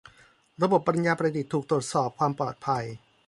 [0.61, 2.83] ระบบปัญญาประดิษฐ์ที่ถูกตรวจสอบความปลอดภัย